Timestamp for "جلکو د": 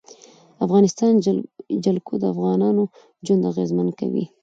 1.85-2.23